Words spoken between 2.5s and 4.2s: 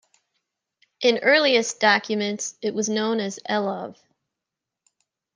it was known as "Elhov".